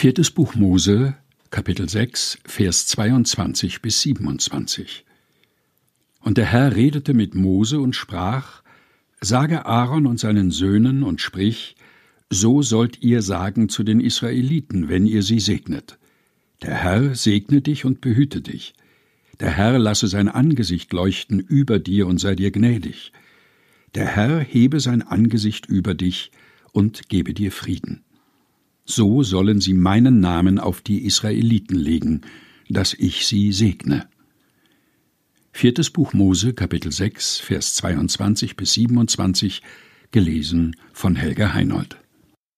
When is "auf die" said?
30.58-31.04